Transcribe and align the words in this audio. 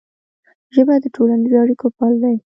ژبه 0.75 0.95
د 1.03 1.05
ټولنیزو 1.15 1.57
اړیکو 1.63 1.87
پل 1.97 2.13
دی. 2.23 2.35